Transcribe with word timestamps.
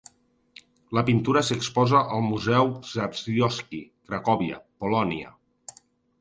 La 0.97 1.01
pintura 1.09 1.43
s'exposa 1.49 2.01
al 2.15 2.23
Museu 2.29 2.71
Czartoryski, 2.93 3.83
Cracòvia, 4.09 4.59
Polònia. 4.87 5.33